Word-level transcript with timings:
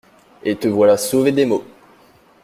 Et 0.43 0.55
te 0.55 0.67
voilà 0.67 0.97
sauvé 0.97 1.31
des 1.31 1.45
maux! 1.45 1.63